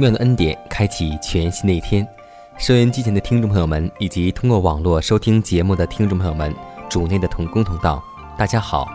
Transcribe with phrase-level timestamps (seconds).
[0.00, 2.08] 妙的恩典，开启全新的一天。
[2.56, 6.54] 收音机前的听众朋友们，以及通过网络收听节目的听众朋友们，
[6.88, 8.02] 主内的同工同道，
[8.38, 8.88] 大家好，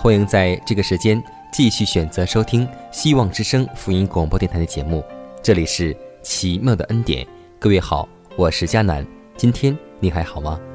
[0.00, 5.04] 欢迎在这个时间继续选择收听希望之声福音广播电台的节目。
[5.40, 7.24] 这里是奇妙的恩典，
[7.60, 9.06] 各位好，我是佳楠，
[9.36, 10.58] 今天你还好吗？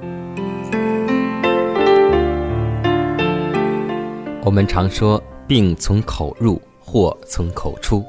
[4.45, 8.02] 我们常说，病从口入，祸从口出。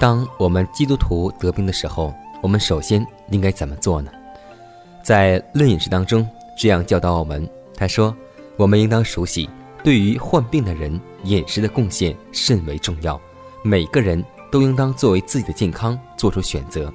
[0.00, 4.10] 当我们基督徒得病的时候，我们首先应该怎么做呢？
[5.02, 8.16] 在《论饮食》当中这样教导我们：他说，
[8.56, 9.50] 我们应当熟悉，
[9.84, 13.20] 对于患病的人，饮食的贡献甚为重要。
[13.62, 16.90] 每个人都应当作为自己的健康做出选择。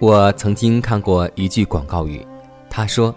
[0.00, 2.26] 我曾经看过一句广告语，
[2.68, 3.14] 他说：“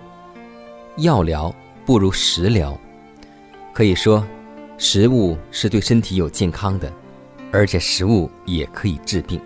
[0.98, 1.52] 药疗
[1.88, 2.78] 不如食疗。”
[3.74, 4.24] 可以说，
[4.78, 6.94] 食物是对身体有健康的。
[7.51, 9.39] 而且食物也可以治病，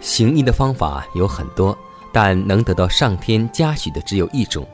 [0.00, 1.76] 行医的方法有很多，
[2.12, 4.66] 但能得到上天嘉许的只有一种。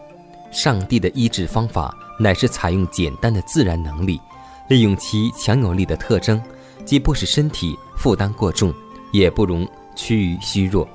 [0.52, 4.20] 上帝的医治方法乃是采用简单的自然能力，
[4.68, 6.40] 利用其强有力的特征，
[6.84, 8.72] 既不使身体负担过重，
[9.10, 9.66] 也不容
[9.96, 10.88] 趋于虚弱。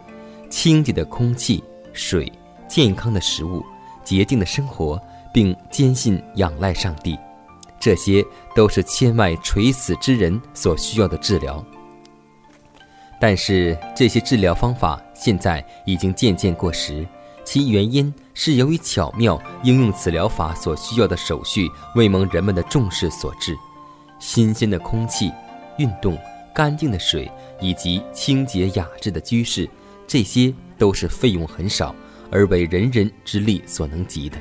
[0.49, 2.31] 清洁的空气、水、
[2.67, 3.63] 健康的食物、
[4.03, 5.01] 洁净的生活，
[5.33, 7.17] 并坚信仰赖上帝。
[7.79, 11.63] 这些都是千万垂死之人所需要的治疗，
[13.21, 17.07] 但是这些治疗方法现在已经渐渐过时，
[17.45, 23.57] 其原因是由于巧妙应用此疗法所需要的手续未蒙人们的重视所致。
[24.19, 25.31] 新鲜的空气、
[25.77, 26.17] 运动、
[26.53, 29.69] 干净的水以及清洁雅致的居室，
[30.05, 31.95] 这些都是费用很少
[32.29, 34.37] 而为人人之力所能及的。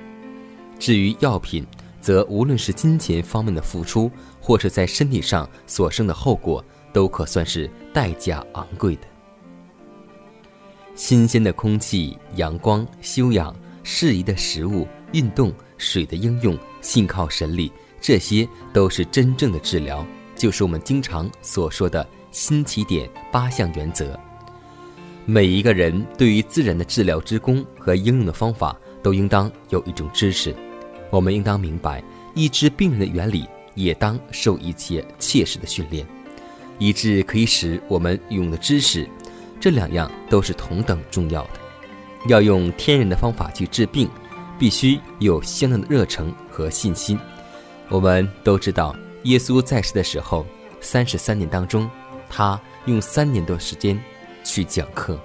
[0.80, 1.64] 至于药品，
[2.00, 4.10] 则无论是金钱方面的付出，
[4.40, 9.02] 或是在身体上所生的后果，都可算是代价昂贵的。
[10.94, 17.70] 新鲜的空气、阳光、修养、适宜的食物、运动、水的应用、信靠神力，
[18.00, 20.04] 这些都是真正的治疗，
[20.34, 24.18] 就是我们经常所说的新起点八项原则。
[25.24, 30.56] 每一个人对于自然的治疗之功和应用的方法，都应当有一种知识。
[31.10, 32.02] 我们应当明白，
[32.34, 36.06] 医治病人的原理，也当受一切切实的训练，
[36.78, 39.08] 以致可以使我们用的知识，
[39.58, 41.50] 这两样都是同等重要的。
[42.26, 44.08] 要用天然的方法去治病，
[44.58, 47.18] 必须有相当的热诚和信心。
[47.88, 50.44] 我们都知道，耶稣在世的时候，
[50.80, 51.88] 三十三年当中，
[52.28, 53.98] 他用三年多时间
[54.44, 55.18] 去讲课，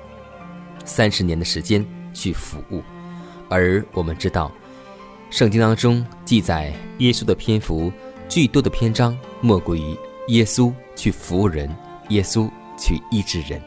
[0.85, 2.81] 三十年的时间去服务，
[3.49, 4.49] 而我们知道。
[5.33, 7.91] 圣经当中记载耶稣的篇幅
[8.29, 9.97] 最多的篇章，莫过于
[10.27, 11.67] 耶稣去服务人，
[12.09, 12.47] 耶稣
[12.77, 13.59] 去医治人。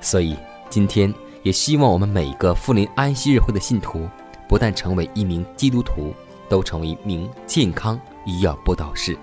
[0.00, 0.34] 所以
[0.70, 1.12] 今天
[1.42, 4.08] 也希望我们每一个富林安息日会的信徒，
[4.48, 6.14] 不但成为一名基督徒，
[6.48, 9.14] 都成为一名健康医药播导士，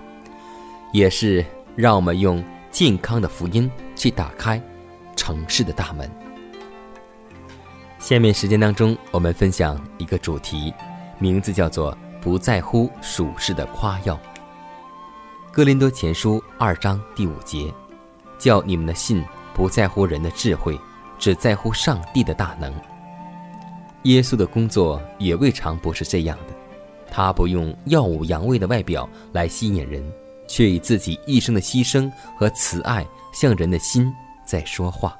[0.94, 1.44] 也是
[1.76, 4.62] 让我们用健康的福音去打开
[5.16, 6.08] 城市的大门。
[7.98, 10.72] 下面时间当中，我们分享一个主题。
[11.20, 14.18] 名字叫做“不在乎属世的夸耀”。
[15.52, 17.74] 哥林多前书二章第五节，
[18.38, 19.24] 叫你们的信
[19.54, 20.80] 不在乎人的智慧，
[21.18, 22.74] 只在乎上帝的大能。
[24.04, 26.54] 耶稣的工作也未尝不是这样的，
[27.12, 30.10] 他不用耀武扬威的外表来吸引人，
[30.48, 34.14] 却以自己一生的牺牲和慈爱向人的心
[34.46, 35.18] 在说话。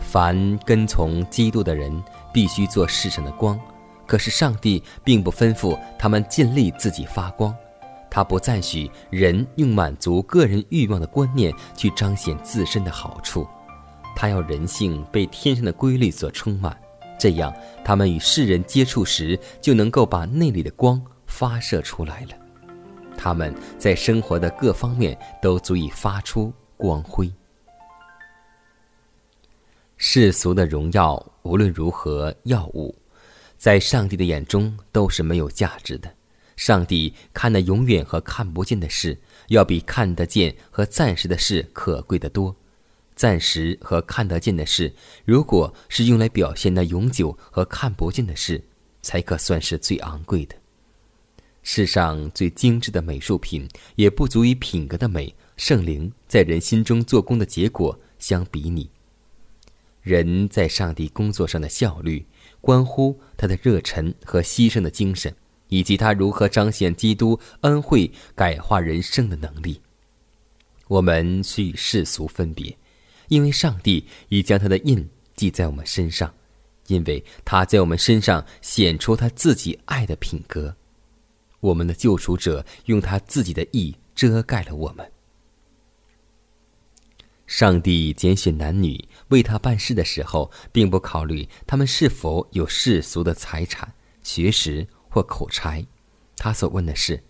[0.00, 2.02] 凡跟从基督的人，
[2.32, 3.58] 必须做世上的光。
[4.06, 7.54] 可是上帝并不吩咐他们尽力自己发光，
[8.10, 13.46] 他不赞许人用满足个人欲望的观念去彰显自身的好处，
[14.14, 16.76] 他要人性被天上的规律所充满，
[17.18, 17.52] 这样
[17.84, 22.36] 他们与世人接触时就能够把内里的光发射出来了，
[23.16, 27.32] 他们在生活的各方面都足以发出光辉。
[29.96, 32.94] 世俗的荣耀无论如何耀物。
[33.64, 36.14] 在上帝的眼中都是没有价值的。
[36.54, 39.18] 上帝看那永远和看不见的事，
[39.48, 42.54] 要比看得见和暂时的事可贵得多。
[43.16, 44.92] 暂时和看得见的事，
[45.24, 48.62] 如果是用来表现那永久和看不见的事，
[49.00, 50.54] 才可算是最昂贵的。
[51.62, 58.90] 世上最精致的美术品，也不足以品格的美、圣灵在人心中做工的结果相比拟。
[60.02, 62.26] 人在上帝工作上的效率。
[62.64, 65.34] 关乎他的热忱和牺牲的精神，
[65.68, 69.82] 以及他如何彰显基督恩惠、改化人生的能力。
[70.88, 72.74] 我们需与世俗分别，
[73.28, 75.06] 因为上帝已将他的印
[75.36, 76.32] 记在我们身上，
[76.86, 80.74] 因为他在我们身上显出他自己爱的品格。
[81.60, 85.10] 我们的救赎者用他自己的义遮盖了我们。
[87.46, 93.92] 上帝拣选男女为他办事的时候，并不考虑他们是否有世俗的财产、
[94.22, 95.84] 学识或口才。
[96.36, 97.22] 他所问的是：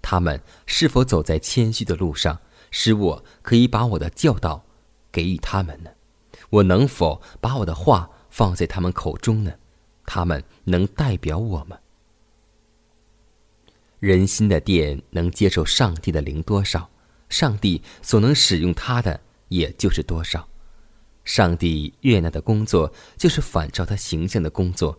[0.00, 2.40] 他们是否走在谦虚的路上，
[2.70, 4.64] 使我可以把我的教导
[5.10, 5.90] 给予他们呢？
[6.50, 9.52] 我能否把我的话放在他们口中呢？
[10.04, 11.78] 他们能代表我吗？
[13.98, 16.88] 人心的殿能接受上帝的灵多少？
[17.28, 19.20] 上帝所能使用他的。
[19.48, 20.48] 也就是多少，
[21.26, 24.98] 上帝悦纳的工作就是反照他形象的工作。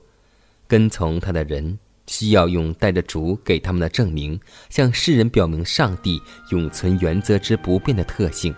[0.68, 4.40] 跟从他的人需要用带着主给他们的证明，
[4.70, 6.22] 向世人表明上帝
[6.52, 8.54] 永存原则之不变的特性。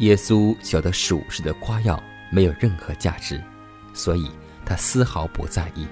[0.00, 2.02] 耶稣晓得属世的夸耀
[2.32, 3.40] 没有任何价值，
[3.92, 4.28] 所以
[4.66, 5.86] 他丝毫不在意。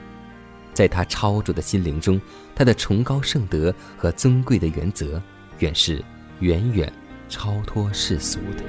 [0.75, 2.21] 在他超卓的心灵中，
[2.55, 5.23] 他的崇高圣德和尊贵的原则，
[5.61, 6.03] 远是
[6.41, 6.93] 远远。
[7.29, 8.65] 超脱世俗的，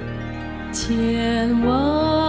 [0.74, 2.23] 千万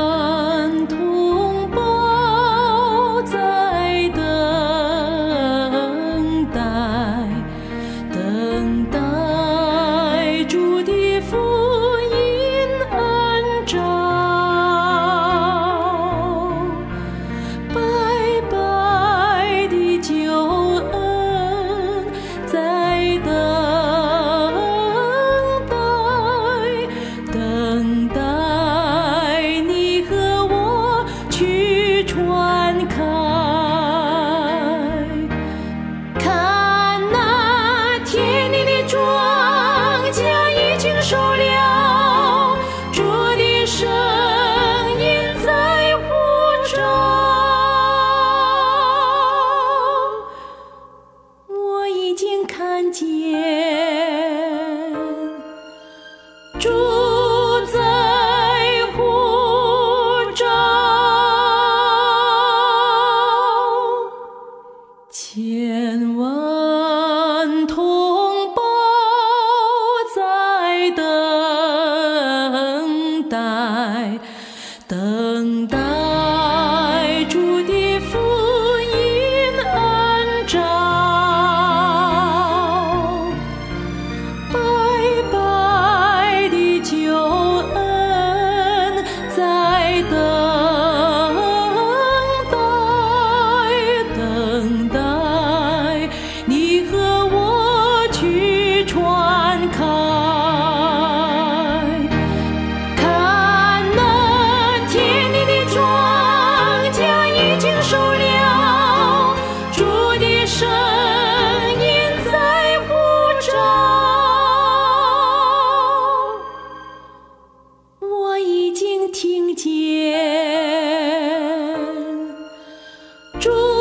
[123.46, 123.75] 的。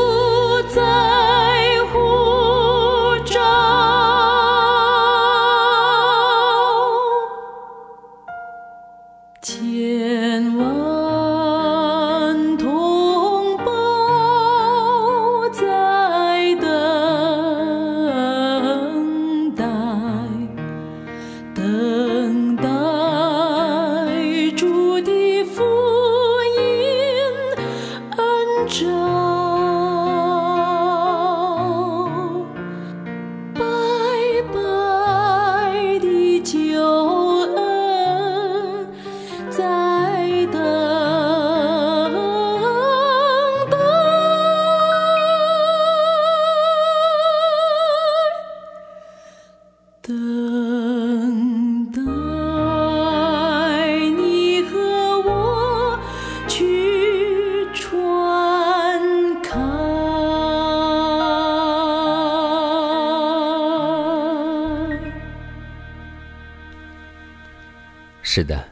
[68.36, 68.68] 是的，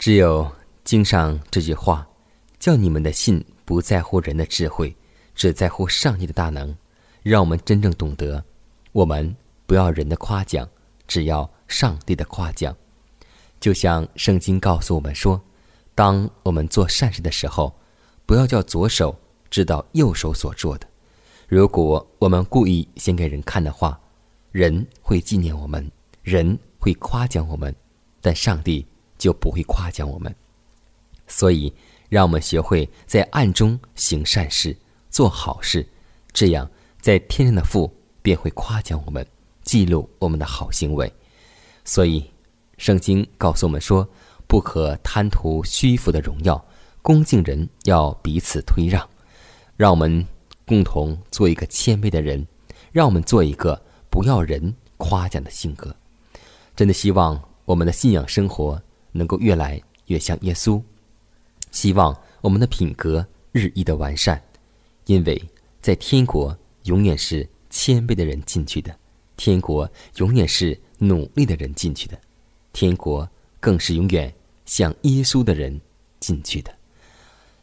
[0.00, 0.50] 只有
[0.82, 2.04] 经上这句话，
[2.58, 4.96] 叫你们的信不在乎人的智慧，
[5.32, 6.76] 只在乎上帝的大能，
[7.22, 8.44] 让我们真正懂得，
[8.90, 10.68] 我们不要人的夸奖，
[11.06, 12.76] 只要上帝的夸奖。
[13.60, 15.40] 就像圣经告诉我们说，
[15.94, 17.72] 当我们做善事的时候，
[18.26, 19.16] 不要叫左手
[19.48, 20.88] 知道右手所做的。
[21.46, 24.00] 如果我们故意先给人看的话，
[24.50, 25.88] 人会纪念我们，
[26.24, 27.72] 人会夸奖我们，
[28.20, 28.86] 但上帝
[29.18, 30.34] 就不会夸奖我们。
[31.26, 31.72] 所以，
[32.08, 34.76] 让我们学会在暗中行善事，
[35.10, 35.86] 做好事，
[36.32, 39.26] 这样在天上的父便会夸奖我们，
[39.62, 41.12] 记录我们的好行为。
[41.84, 42.30] 所以。
[42.80, 44.08] 圣经告诉我们说
[44.48, 46.64] ：“不可贪图虚浮的荣耀，
[47.02, 49.06] 恭敬人要彼此推让。”
[49.76, 50.26] 让我们
[50.64, 52.46] 共同做一个谦卑的人，
[52.90, 55.94] 让我们做一个不要人夸奖的性格。
[56.74, 60.82] 真的希望我们的信仰生活能够越来越像耶稣，
[61.70, 64.42] 希望我们的品格日益的完善，
[65.06, 65.40] 因为
[65.80, 68.92] 在天国永远是谦卑的人进去的，
[69.36, 72.20] 天国永远是努力的人进去的。
[72.72, 73.28] 天国
[73.60, 74.34] 更是永远
[74.66, 75.80] 向耶稣的人
[76.18, 76.74] 进去的。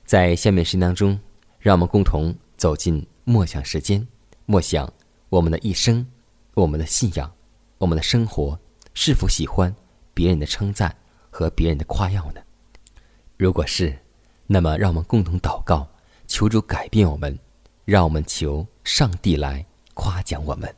[0.05, 1.19] 在下面时间当中，
[1.59, 4.07] 让我们共同走进默想时间，
[4.45, 4.89] 默想
[5.27, 6.07] 我们的一生、
[6.53, 7.29] 我们的信仰、
[7.77, 8.57] 我们的生活
[8.93, 9.75] 是否喜欢
[10.17, 10.95] 别人的称赞
[11.29, 12.41] 和别人的夸耀呢？
[13.37, 13.99] 如果是，
[14.47, 15.87] 那么让我们共同祷告，
[16.25, 17.37] 求主改变我们，
[17.85, 20.73] 让我们求上帝来夸奖我们。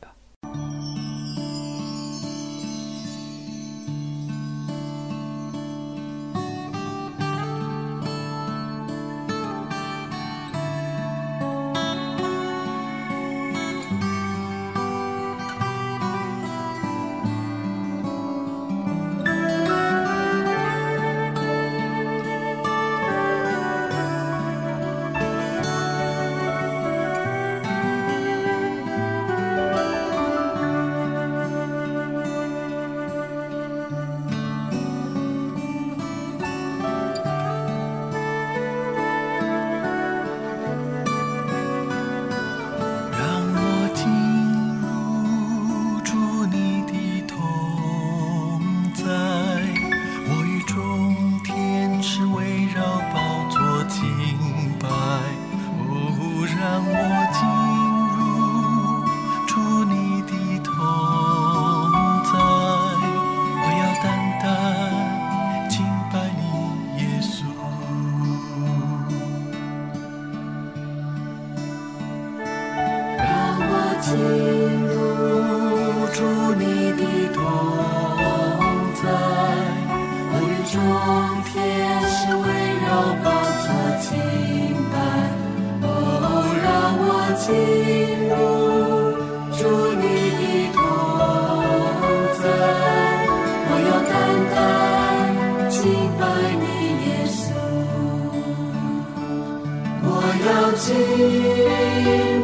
[100.12, 100.14] 我
[100.46, 100.88] 要敬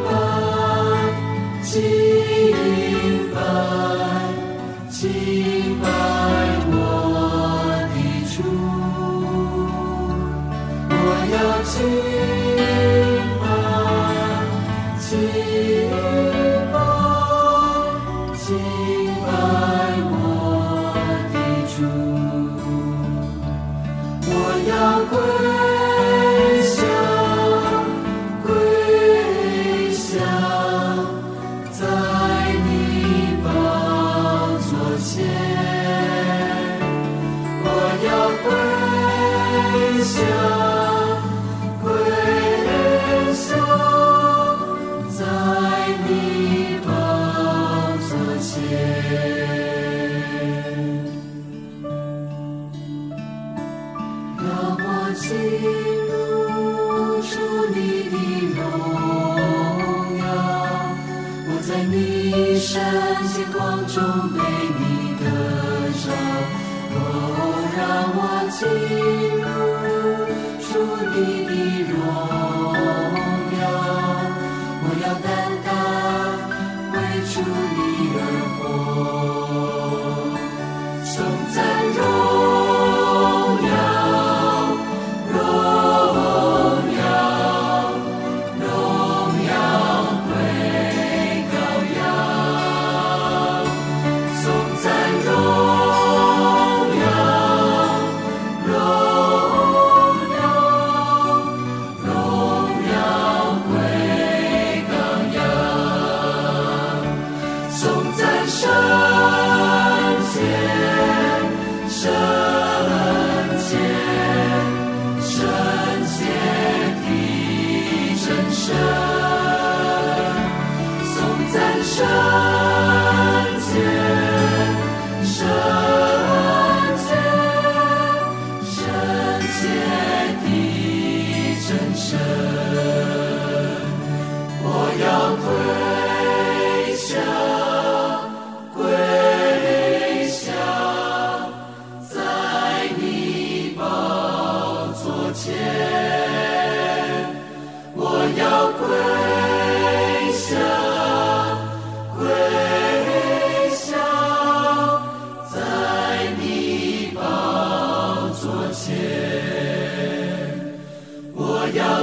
[0.07, 0.09] 拜，
[1.61, 1.75] 敬
[3.33, 3.37] 拜，
[4.89, 4.97] 敬
[5.81, 5.85] 拜。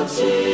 [0.06, 0.53] 让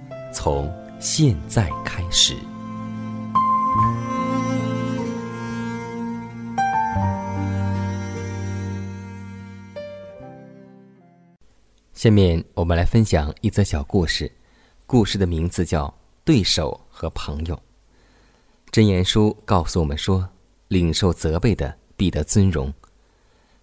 [0.33, 2.35] 从现在开始。
[11.93, 14.31] 下面我们来分享一则小故事，
[14.87, 15.85] 故事的名字叫
[16.23, 17.55] 《对手和朋友》。
[18.71, 20.27] 真言书告诉我们说，
[20.69, 22.73] 领受责备的必得尊荣。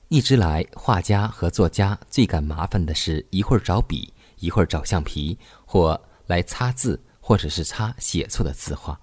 [0.09, 8.99] 一直来，画家和作家最感麻烦的是一会儿找笔，一会儿找橡皮，或来擦字，或者是擦写错的字画。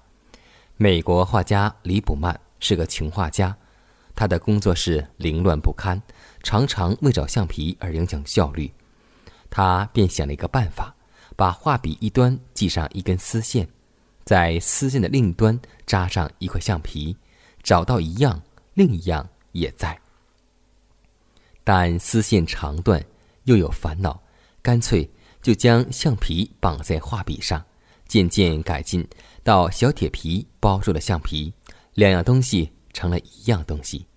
[0.77, 3.55] 美国画家李卜曼是个穷画家，
[4.15, 6.01] 他的工作室凌乱不堪，
[6.41, 8.71] 常常为找橡皮而影响效率。
[9.49, 10.95] 他便想了一个办法，
[11.35, 13.67] 把画笔一端系上一根丝线，
[14.23, 17.15] 在丝线的另一端扎上一块橡皮，
[17.63, 18.41] 找到一样，
[18.73, 19.99] 另一样也在。
[21.63, 23.03] 但丝线长断，
[23.45, 24.21] 又有烦恼，
[24.61, 25.09] 干脆
[25.45, 27.63] 就将橡皮绑在画笔上，
[28.07, 29.07] 渐渐改进
[29.43, 31.53] 到小铁皮包住了橡皮，
[31.93, 34.07] 两样东西成了一样东西。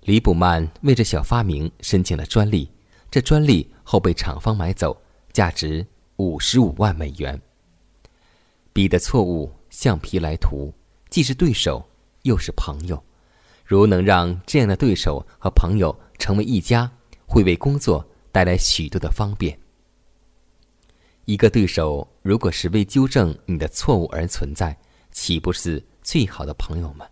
[0.00, 2.68] 李卜曼为这小发明申请了专利，
[3.12, 5.00] 这专利后被厂方买走，
[5.32, 7.40] 价值五十五万美元。
[8.72, 10.74] 笔的错误，橡皮来涂，
[11.10, 11.88] 既是对手，
[12.22, 13.00] 又是朋友。
[13.64, 16.90] 如能让这样的对手和朋友成为一家，
[17.24, 19.56] 会为工作带来许多的方便。
[21.26, 24.76] 一个对手如果是为纠正你的错误而存在，
[25.10, 27.06] 岂不是最好的朋友吗？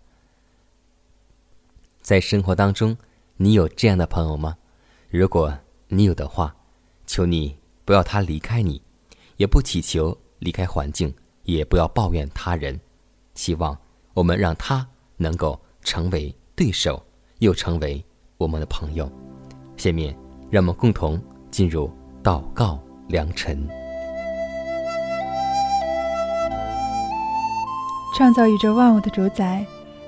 [2.03, 2.97] 在生活当中，
[3.37, 4.57] 你有这样的朋友吗？
[5.09, 5.57] 如果
[5.89, 6.55] 你有的话，
[7.07, 8.83] 求你不要他离开你，
[9.37, 12.79] 也不祈求离开环境，也不要抱怨他人。
[13.35, 13.77] 希望
[14.13, 17.03] 我们让他能够成为对手，
[17.39, 18.05] 又成为
[18.37, 19.11] 我们的朋友。
[19.79, 20.15] 下面，
[20.51, 21.19] 让我们共同
[21.51, 21.91] 进入
[22.23, 23.82] 祷告良辰。
[28.15, 29.65] 创造宇宙万物的主宰，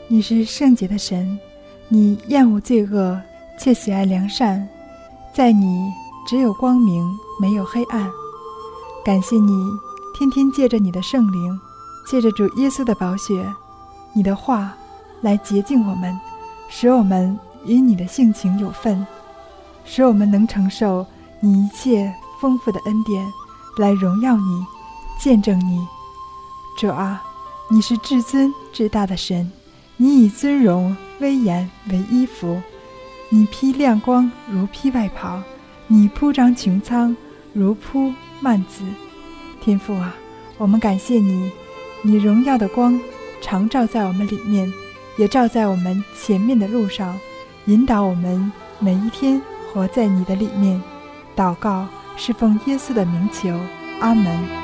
[0.09, 1.39] 你是圣洁的神，
[1.89, 3.19] 你厌恶罪恶，
[3.59, 4.69] 却喜爱良善，
[5.33, 5.91] 在你
[6.27, 7.03] 只有光明，
[7.41, 8.07] 没有黑暗。
[9.03, 9.53] 感谢你，
[10.15, 11.59] 天天借着你的圣灵，
[12.07, 13.43] 借着主耶稣的宝血，
[14.13, 14.75] 你的话
[15.23, 16.21] 来洁净我们，
[16.69, 19.07] 使我们与你的性情有份，
[19.87, 21.07] 使我们能承受
[21.41, 23.27] 你一切丰富的恩典，
[23.79, 24.63] 来荣耀你，
[25.19, 25.87] 见证你。
[26.79, 27.23] 主啊，
[27.75, 29.51] 你是至尊至大的神，
[29.97, 32.63] 你以尊荣威严为衣服，
[33.31, 35.43] 你披亮光如披外袍，
[35.89, 37.17] 你铺张穹苍
[37.53, 38.85] 如铺幔子。
[39.61, 40.15] 天父啊，
[40.57, 41.51] 我们感谢你，
[42.03, 42.97] 你荣耀的光
[43.43, 44.73] 常照在我们里面，
[45.17, 47.19] 也照在我们前面的路上，
[47.65, 50.81] 引导我们每一天活在你的里面。
[51.35, 53.59] 祷告是奉耶稣的名求，
[53.99, 54.64] 阿门。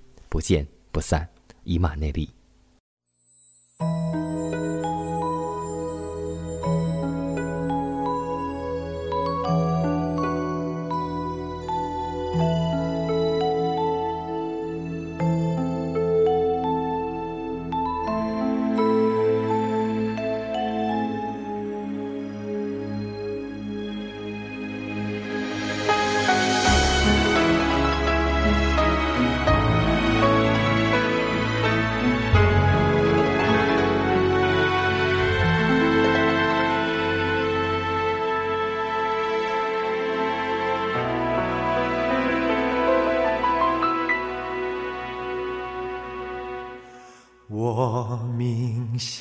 [0.31, 1.27] 不见不散，
[1.65, 2.29] 以马内利。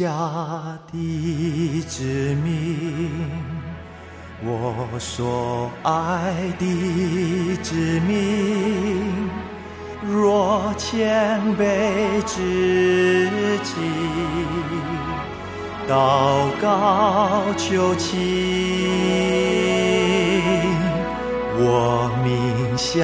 [0.01, 3.11] 下的之名，
[4.43, 6.65] 我所爱的
[7.63, 9.29] 之名，
[10.03, 13.29] 若谦卑之
[13.63, 13.75] 己，
[15.87, 18.17] 祷告求情，
[21.59, 22.97] 我名下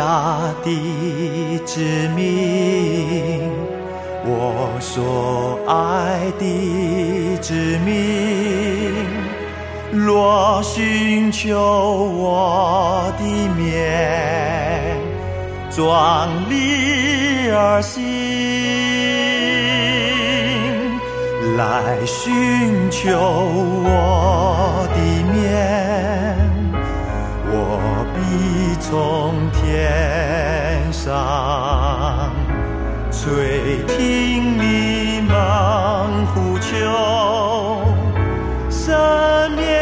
[0.64, 3.75] 的之名。
[4.28, 9.06] 我所爱的之名，
[9.92, 14.98] 若寻求我的面，
[15.70, 18.02] 壮丽而行，
[21.56, 24.98] 来寻求我的
[25.32, 25.46] 面，
[27.48, 27.54] 我
[28.12, 28.18] 必
[28.80, 28.90] 从
[29.52, 29.62] 天
[30.92, 31.95] 上。
[33.26, 35.34] 垂听你们
[36.26, 37.82] 呼求，
[38.70, 39.75] 三年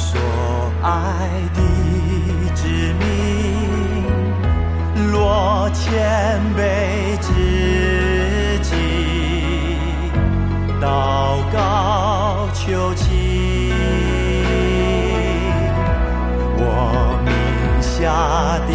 [0.00, 0.18] 所
[0.82, 0.88] 爱
[1.54, 1.60] 的
[2.54, 3.04] 之名，
[5.12, 7.28] 落千杯之
[8.62, 8.70] 己，
[10.80, 10.84] 祷
[11.52, 13.10] 告求情，
[16.56, 16.62] 我
[17.26, 17.30] 名
[17.82, 18.00] 下
[18.66, 18.72] 的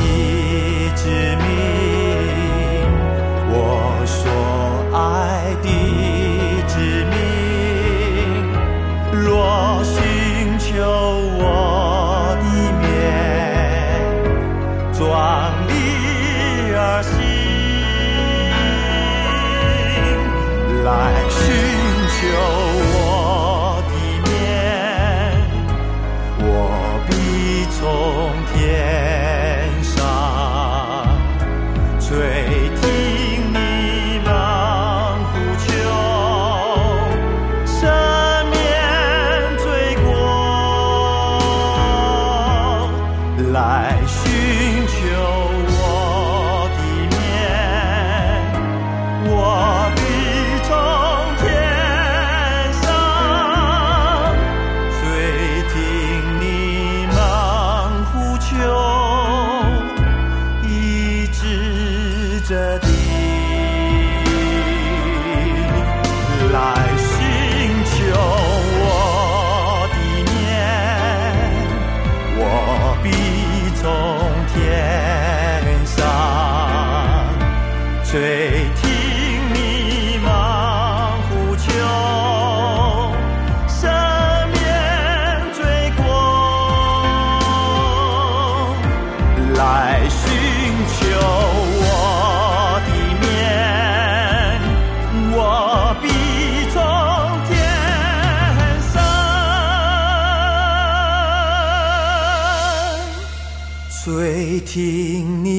[104.66, 105.55] 听你